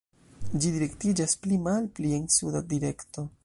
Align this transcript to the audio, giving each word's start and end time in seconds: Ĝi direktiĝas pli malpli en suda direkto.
Ĝi 0.63 0.71
direktiĝas 0.77 1.37
pli 1.43 1.61
malpli 1.67 2.17
en 2.21 2.27
suda 2.39 2.67
direkto. 2.73 3.31